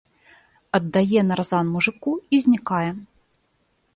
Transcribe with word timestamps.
Аддае 0.77 1.21
нарзан 1.31 1.65
мужыку 1.75 2.11
і 2.37 2.41
знікае. 2.45 2.91